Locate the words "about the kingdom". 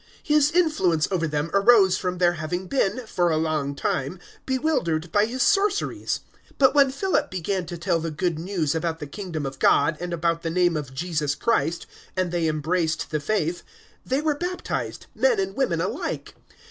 8.73-9.45